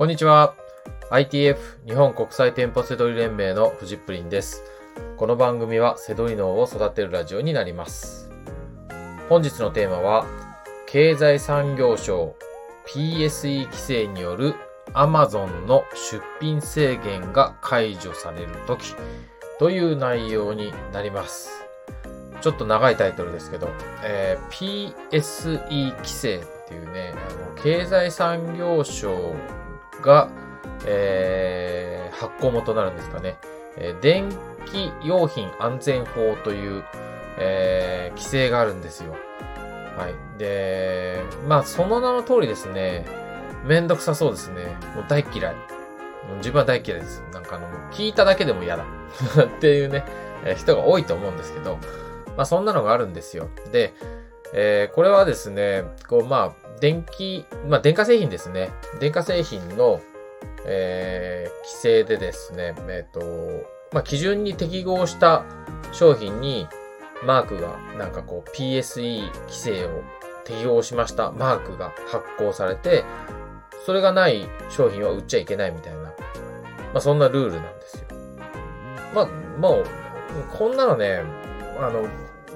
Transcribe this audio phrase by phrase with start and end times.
[0.00, 0.54] こんにちは。
[1.10, 4.62] ITF 日本国際店舗セドリ連盟のフジップリンです。
[5.18, 8.30] この番組はセドリ脳を育てるラジオになります。
[9.28, 10.24] 本日のテーマは、
[10.86, 12.34] 経済産業省
[12.86, 14.54] PSE 規制による
[14.94, 18.94] Amazon の出品制限が解除されるとき
[19.58, 21.50] という内容になります。
[22.40, 23.68] ちょっと長いタイトルですけど、
[24.02, 29.34] えー PSE 規制っていうね、あの経済産業省
[30.02, 30.28] が、
[30.86, 33.38] えー発行元となるんですかね。
[33.76, 34.28] えー電
[34.66, 36.84] 気用品安全法という、
[37.38, 39.12] えー規制があるんですよ。
[39.96, 40.38] はい。
[40.38, 43.04] で、まあ、その名の通りですね、
[43.64, 44.64] めんどくさそうですね。
[44.94, 45.54] もう大嫌い。
[46.38, 47.22] 自分は大嫌いです。
[47.32, 48.84] なんかあの、聞いただけでも嫌だ。
[49.44, 50.04] っていうね、
[50.44, 51.78] えー人が多いと思うんですけど、
[52.36, 53.48] まあ、そんなのがあるんですよ。
[53.72, 53.94] で、
[54.52, 58.70] えーこれはですね、こう、まあ、電気、まあ、電化製品ですね。
[59.00, 60.00] 電化製品の、
[60.64, 63.20] えー規制でですね、えっ、と、
[63.92, 65.44] まあ、基準に適合した
[65.92, 66.66] 商品に、
[67.24, 70.02] マークが、なんかこう、PSE 規制を
[70.44, 73.04] 適合しましたマークが発行されて、
[73.84, 76.12] それがない商品は売っちゃいけないみたいな、ま
[76.94, 78.06] あ、そんなルールなんですよ。
[79.14, 79.26] まあ、
[79.58, 79.84] もう、
[80.56, 81.22] こんなのね、
[81.78, 82.08] あの、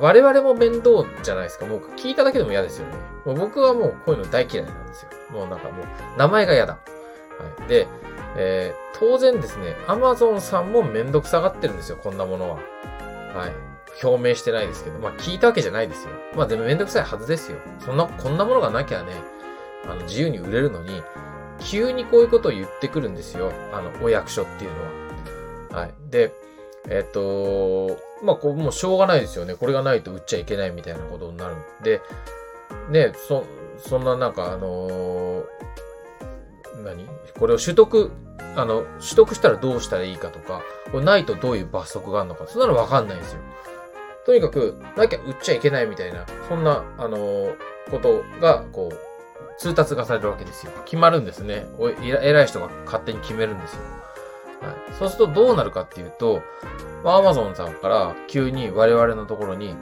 [0.00, 1.66] 我々も面倒じゃないですか。
[1.66, 2.94] もう聞いただけでも嫌ですよね。
[3.24, 5.10] もう僕はもうこういうの大嫌いなんですよ。
[5.30, 5.86] もうなんかもう
[6.18, 6.74] 名前が嫌だ。
[6.74, 6.78] は
[7.66, 7.68] い。
[7.68, 7.86] で、
[8.36, 12.56] えー当然ですね、Amazon さんもめんどくさがってるんですよ、こんなものは。
[12.56, 13.68] はい。
[14.02, 16.10] 表明してないですけど、まあ聞いたわけじゃないですよ。
[16.34, 17.58] まあでもめんどくさいはずですよ。
[17.78, 19.12] そんな、こんなものがなきゃね、
[19.86, 21.02] あの、自由に売れるのに、
[21.60, 23.52] 急にこういうことを言ってくるんですよ。
[23.72, 25.82] あの、お役所っていうのは。
[25.82, 25.94] はい。
[26.10, 26.32] で、
[26.88, 29.54] えっ、と、まあ、こう、もうしょうがないですよね。
[29.54, 32.00] これがないと売っちゃいけないみたいなことになるんで、
[32.90, 33.44] ね、そ、
[33.78, 35.44] そんななんか、あのー
[36.84, 37.06] 何？
[37.38, 38.10] これを取得、
[38.56, 43.40] あの、取得したらどうしたらいいかとか、これないとどういう罰則があるのか、そんなのわかんないんですよ。
[44.26, 47.56] とにかく、なきゃ売っちゃいけないみたいな、そんな、あのー
[47.90, 48.98] ことが、こう、
[49.58, 50.72] 通達がされるわけですよ。
[50.84, 51.66] 決まるんですね。
[51.78, 53.80] おい偉い人が勝手に決めるんですよ。
[54.60, 56.42] はい、そうするとどうなるかっていうと、
[57.04, 59.74] まあ、Amazon さんから急に我々のところに、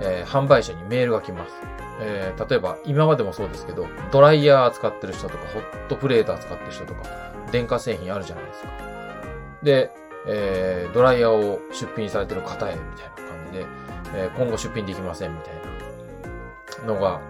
[0.00, 1.52] えー販売者にメールが来ます。
[2.00, 7.02] えー例えば今までもそうですけど、ドライヤー使ってる人とか、ホットプレーター使ってる人とか、
[7.52, 8.68] 電化製品あるじゃないですか。
[9.62, 9.90] で、
[10.26, 13.66] えードライヤーを出品されてる方へ、みたいな感じで、
[14.14, 15.54] えー今後出品できません、みたい
[16.86, 17.20] なのが、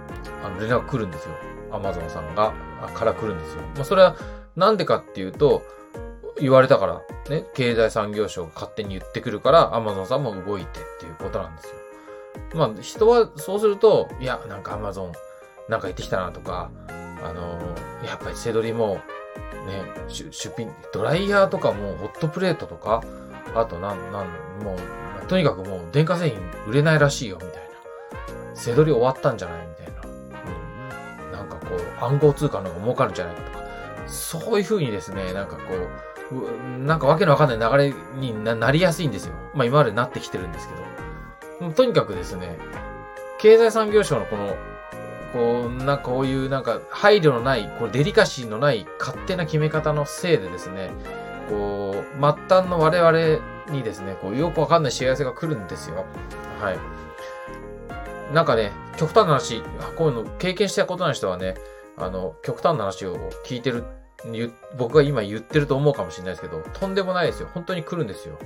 [0.44, 1.34] あの、連絡来るんですよ。
[1.72, 2.52] Amazon さんが、
[2.94, 3.62] から来るんですよ。
[3.74, 4.16] まあ、それは、
[4.56, 5.62] なんでかっていうと、
[6.40, 11.72] 言われたから、ね、経済産業省が勝手に言ってくるから、アマゾンさんも動いてっていうことなんですよ。
[12.54, 15.12] まあ、人はそうすると、いや、なんかアマゾン、
[15.68, 16.70] なんか言ってきたなとか、
[17.24, 19.00] あのーやっぱりセドリも、
[19.66, 23.02] ね、出品、ドライヤーとかも、ホットプレートとか、
[23.54, 24.26] あとなん、なん、
[24.64, 24.74] も
[25.22, 27.62] う、とにかくもう電化製品売れないらしいよ、みたい
[28.50, 28.56] な。
[28.56, 29.66] セドリ終わったんじゃない？
[29.66, 30.02] みたいな。
[30.02, 31.32] うん。
[31.32, 33.36] なんかこう、暗号通貨の方が儲かるんじゃない？
[33.36, 33.64] かとか。
[34.08, 35.88] そういう風にですね、なんかこ、う
[36.86, 39.34] なんかわけのわかんない流れになりやすいんですよ。
[39.54, 41.72] まあ今までなってきてるんですけど。
[41.72, 42.58] とにかくですね、
[43.38, 44.56] 経済産業省のこの、
[45.32, 50.90] こう、なんかこういうなんか配慮のない、こうデリカシーのない勝手な決め方のせいでですね、
[51.48, 56.04] こう、末端の我々にですね、こう、よくわかんない幸せが来るんですよ。
[56.60, 56.78] はい。
[58.34, 59.62] なんかね、極端な話、
[59.96, 61.54] こういうの経験したことない人はね、
[61.96, 63.84] あの、極端な話を聞いてる、
[64.76, 67.48] 僕が今言ってると思うかもしれないですけど、とんでもないですよ。
[67.52, 68.38] 本当に来るんですよ。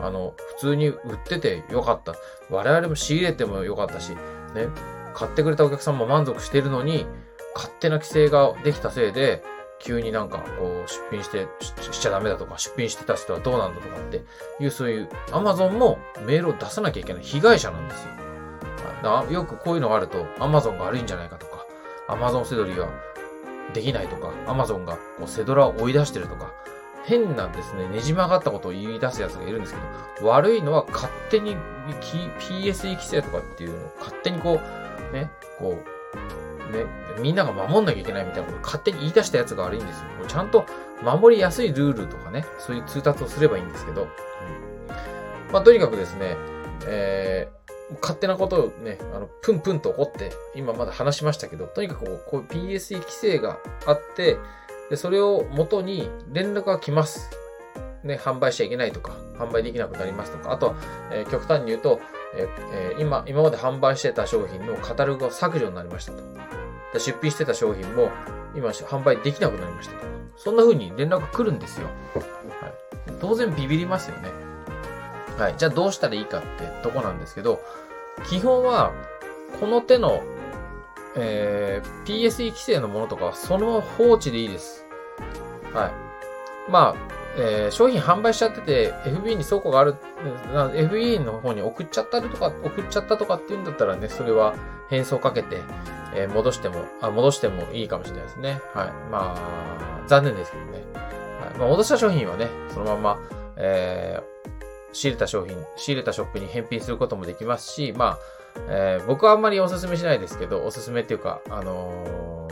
[0.00, 2.14] あの、普通に売っててよかった。
[2.50, 4.68] 我々も仕入れてもよかったし、ね、
[5.14, 7.06] 買ってくれたお客さんも満足してるのに、
[7.54, 9.42] 勝手な規制ができたせいで、
[9.78, 14.24] 急になんかこう出品してしちゃダメだとか、出品してた人はどうなんだとかって
[14.60, 18.10] いう、そういう、アマゾンもメールを出さなきゃいけない被害者なんですよ。
[19.30, 21.66] よくこういうのがあると、アマゾンが悪いんじゃないかとか、
[22.08, 22.88] アマゾンセドリは
[23.74, 26.52] できないとか、アマゾンがこうセドラを追い出してるとか、
[27.04, 31.56] 変なですね、ねじ曲がったことを言い出す奴がいるんですけど、悪いのは勝手に
[32.40, 34.60] PSE 規制とかっていうのを勝手にこ
[35.10, 35.78] う、ね、こ
[36.70, 36.84] う、ね、
[37.20, 40.06] みんなが守んなきゃいけないみたいなことを勝手に言い出した奴が悪いんですよ。
[40.26, 40.66] ちゃんと
[41.02, 44.08] 守りやすいルールとかね、そういう通達をすればいいんですけど、うん。
[45.52, 46.36] まあ、とにかくですね、
[46.86, 47.55] えー
[48.00, 54.38] 勝手なことをね、あの、プンプンと怒って、今まだ話しましたけど、とにかくこう、こう PSE 規制があって、
[54.90, 57.30] で、それを元に連絡が来ます。
[58.02, 60.74] ね、販売しちゃいけないとか、販売できなくなりますとか、あとは、
[61.10, 62.00] えー極端に言うと、
[62.36, 66.22] えーえ今、今まで販売してた商品のカタログが削除になりましたと。
[66.98, 68.10] 出品してた商品も
[68.54, 70.06] 今販売できなくなりましたとか、
[70.36, 71.88] そんな風に連絡来るんですよ。
[72.60, 72.74] はい、
[73.20, 74.45] 当然ビビりますよね。
[75.38, 75.54] はい。
[75.56, 77.60] じゃあどうしたらいいかってとこなんですけど、
[78.28, 78.92] 基本は、
[79.60, 80.22] この手の、
[81.16, 84.84] えー、PSE 規制のものとかはその放置でいいです。
[85.72, 86.70] はい。
[86.70, 89.94] まあ、えー、商品販売しちゃってて、FB に倉庫がある、
[90.54, 94.54] FB の方に送っちゃったりとか、送っちゃったとかっていうんだったらね、それは
[94.88, 95.60] 変装かけて、
[96.14, 98.60] えー、戻しても、あ、戻してもいいかもしれないですね。
[98.72, 98.92] はい。
[99.10, 100.72] まあ、残念ですけどね。
[100.94, 101.58] はい。
[101.58, 103.18] まあ、戻した商品はね、そのまま、
[103.56, 104.35] えー、
[104.96, 108.18] 仕入れた商品、仕入れたショップに返品することもできますし、まあ、
[108.68, 112.48] えー、僕はあんまりお勧めしないですけど、お勧めっていうか、あの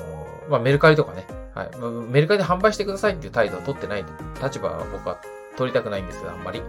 [0.46, 1.70] ー、まあ、メルカリとかね、はい。
[2.11, 4.05] メルカリで販売してくださいっていう態度を取ってない
[4.43, 5.20] 立場は僕は
[5.56, 6.61] 取りたくないんですけど、あんまり。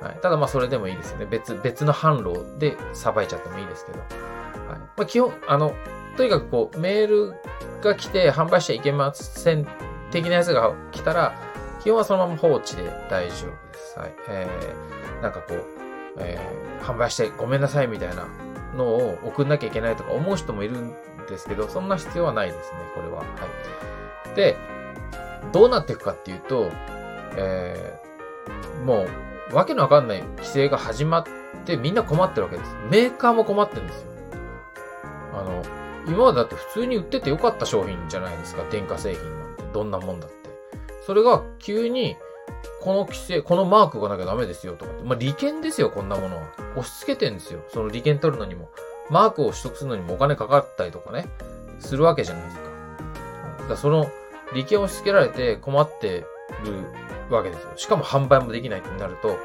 [0.00, 0.18] はい。
[0.22, 1.26] ただまあそれでもいいですよね。
[1.26, 3.98] 別、別の販路でさばいちゃってもいいですけど。
[3.98, 4.08] はい。
[4.78, 5.74] まあ基本、あの、
[6.16, 7.34] とにかくこう、メール
[7.82, 9.66] が来て販売しちゃいけません
[10.12, 11.34] 的なやつが来たら、
[11.80, 13.98] 基本はそのまま放置で大丈夫です。
[13.98, 14.12] はい。
[14.28, 15.64] えー、なんかこう、
[16.18, 18.26] えー、販売してごめんなさいみたいな
[18.76, 20.92] のを送んなきゃいけないとか思う人もいるん
[21.28, 23.18] ですけど、そんな必要はないですね、これは。
[23.18, 23.24] は
[24.32, 24.34] い。
[24.34, 24.56] で、
[25.52, 26.70] どうなっていくかっていうと、
[27.36, 29.06] えー、も
[29.50, 31.24] う、わけのわかんない規制が始まっ
[31.64, 32.76] てみんな困ってるわけです。
[32.90, 34.08] メーカーも困ってるんですよ。
[35.34, 35.62] あの、
[36.06, 39.62] 今までだって普通に売っててよかった商品じゃないですか、電化製品なんて。
[39.72, 40.37] どんなもんだって。
[41.08, 42.18] それが急に、
[42.82, 45.04] この規制、このマークがなきゃダメですよとかって。
[45.04, 46.42] まあ、利権ですよ、こんなものは。
[46.76, 47.60] 押し付けてんですよ。
[47.72, 48.68] その利権取るのにも。
[49.08, 51.24] マークを取得するのにもお金かかったりとかね、
[51.80, 52.62] するわけじゃないですか。
[53.60, 54.10] だからその、
[54.52, 56.26] 利権を押し付けられて困って
[57.30, 57.72] るわけですよ。
[57.76, 59.38] しかも販売もできないってなると、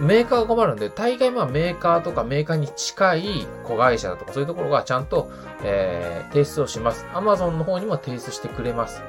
[0.00, 5.30] メーカーが困るんで、大概まあメーカーとかメーカーに近い子会社だとかそういうところがちゃんと、
[5.62, 7.06] えー、提出をします。
[7.12, 9.00] Amazon の方にも提出してくれます。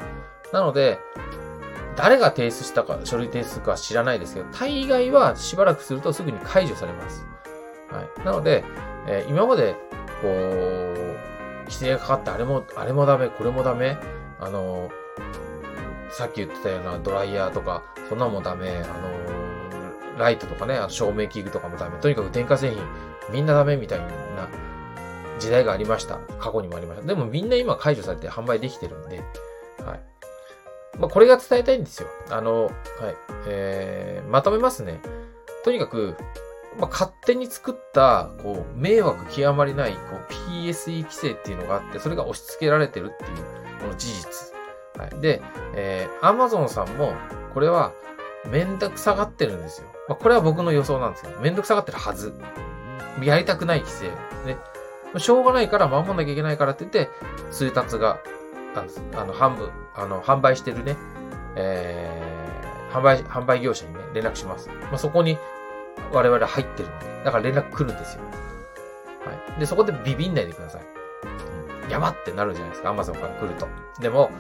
[0.51, 0.99] なので、
[1.95, 7.25] 誰が提出したか、書類提出か知らないですけど、大概はしばらくするとすぐに解除されます。
[7.91, 8.25] はい。
[8.25, 8.63] なので、
[9.07, 9.75] えー、今まで、
[10.21, 13.97] こう、規制がかかってあれも、あれもダメ、これもダメ、
[14.39, 14.89] あの
[16.09, 18.87] さっき言ってたようなドライヤーとか、そんなもダメ、あ
[20.13, 21.97] のライトとかね、あの照明器具とかもダメ。
[21.99, 22.83] とにかく電化製品、
[23.31, 24.05] みんなダメみたいな
[25.39, 26.17] 時代がありました。
[26.39, 27.07] 過去にもありました。
[27.07, 29.23] でもみんな今解除されて販売できてるんで、
[29.83, 30.03] はい。
[30.99, 32.07] まあ、これが伝えたいんですよ。
[32.29, 32.73] あの、はい。
[33.47, 34.99] えー、まとめますね。
[35.63, 36.15] とにかく、
[36.79, 39.97] まあ、勝手に作った、こう、迷惑極まりない、こ
[40.29, 43.29] う、PSE 規制っていうのがあって、それが押し付けられてるっていう、
[43.81, 44.53] この事実。
[44.97, 45.21] はい。
[45.21, 45.41] で、
[45.75, 47.13] えー、Amazon さんも、
[47.53, 47.91] これは、
[48.49, 49.87] めんどくさがってるんですよ。
[50.07, 52.33] まあ、これは僕の予想なんですけど、めんどくさがってるはず。
[53.21, 54.09] やりたくない規制。
[54.45, 54.57] ね。
[55.17, 57.11] しょうがないから守んなきゃいけないからって言って、
[57.51, 58.19] 通達が
[59.15, 60.97] あの、半分、あの、販売してるね、
[61.55, 64.69] えー、販売、販売業者にね、連絡します。
[64.69, 65.37] まあ、そこに
[66.11, 68.23] 我々入ってるので、だから連絡来るんですよ。
[69.25, 69.59] はい。
[69.59, 70.81] で、そこでビビんないでください。
[71.85, 73.67] うん、やばってなるじゃないですか、アマゾンから来ると。
[74.01, 74.31] でも、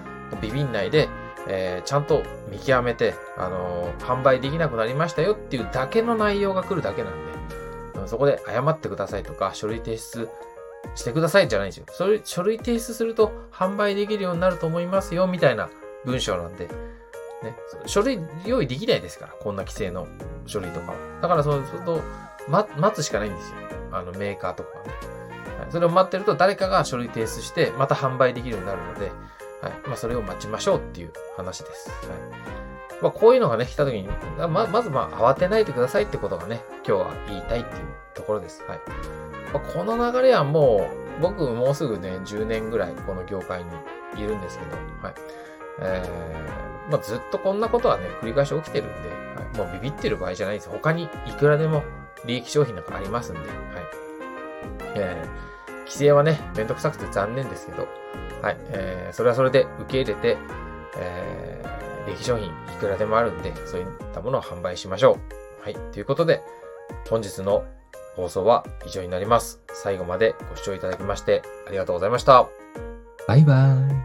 [0.41, 1.09] ビビんないで、
[1.47, 10.29] えー、ちゃんと見極めて、あのー、販売できなくなりましたよっていうだけの内容が来るだけなんで、そこで謝ってくださいとか、書類提出
[10.95, 11.85] してくださいじゃないんですよ。
[11.89, 15.69] それ、書類提出すると販売できるようになると思いますよ、みたいな
[16.05, 16.67] 文章なんで。
[16.67, 17.55] ね。
[17.85, 20.07] 書類用意できないですから、こんな規制の
[20.45, 20.97] 書類とかは。
[21.21, 22.01] だからそうすると、
[22.47, 23.55] ま、待つしかないんですよ。
[23.91, 24.91] あの、メーカーとかはね。
[25.59, 29.11] はい、それを待ってると誰かが書類提出して、また販売できるようになるので、
[29.61, 29.73] はい。
[29.87, 31.89] まあ、それを待ちましょうっていう話です。
[31.89, 32.17] はい。
[33.01, 37.83] まあ、こういうのがね、来た時に、ま、まずまあ、慌てないでくださいってことがね、今日は言いたいっていう
[38.13, 38.63] ところです。
[38.67, 38.79] はい。
[39.53, 43.69] まあ、この流れはもう、僕もうすぐね、10年ぐらいこの業界に
[44.17, 45.13] いるんですけど、はい。
[45.79, 50.69] えー、まあ、ずっとこんなことはね、繰り返し起きてるんで、はい、もうビビってる場合じゃないです。
[50.69, 51.83] 他にいくらでも
[52.25, 53.49] 利益商品なんかありますんで、はい。
[54.95, 57.87] えー、規制はね、めんどくさくて残念ですけど、
[58.41, 58.57] はい。
[58.69, 60.37] えー、それはそれで受け入れて、
[60.97, 65.19] えー、利益商品いくらでもあるんで、そういったものを販売しましょ
[65.61, 65.63] う。
[65.63, 65.75] はい。
[65.91, 66.41] ということで、
[67.09, 67.65] 本日の
[68.15, 69.61] 放送は以上になります。
[69.73, 72.47] 最後までご視聴いただきましてありがとうございました。
[73.27, 74.02] バイバーイ。